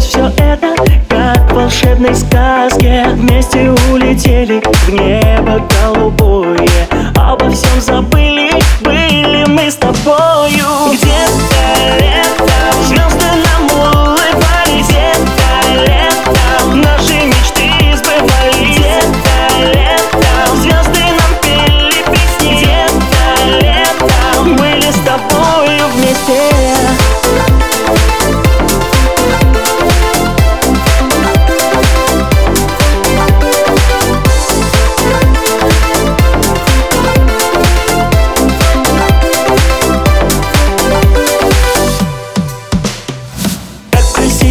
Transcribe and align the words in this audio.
Случилось 0.00 0.04
все 0.04 0.42
это, 0.42 0.74
как 1.08 1.50
в 1.50 1.54
волшебной 1.54 2.14
сказке 2.14 3.04
Вместе 3.12 3.70
улетели 3.92 4.62
в 4.64 4.88
небо 4.88 5.62
голубое 5.82 6.19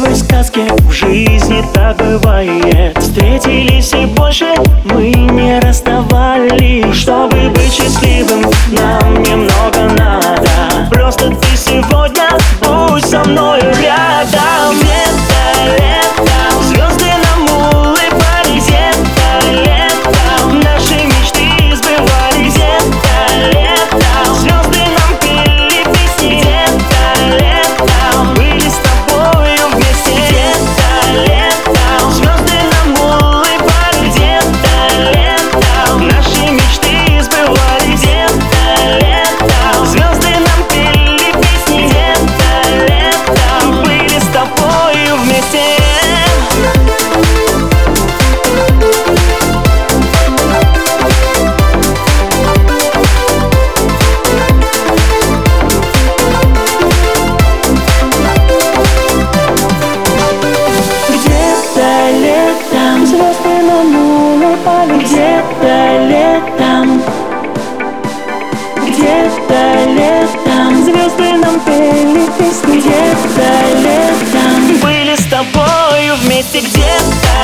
счастливой 0.00 0.16
сказке 0.16 0.66
В 0.78 0.92
жизни 0.92 1.62
так 1.74 1.96
бывает 1.98 2.96
Встретились 2.98 3.92
и 3.92 4.06
больше 4.06 4.46
мы 4.84 5.12
не 5.12 5.60
расставались 5.60 6.94
Чтобы 6.94 7.50
быть 7.50 7.72
счастливым. 7.72 8.50
Нам 8.72 8.99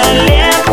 лет 0.04 0.65